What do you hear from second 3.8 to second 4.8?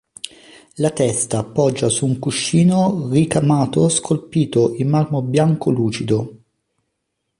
scolpito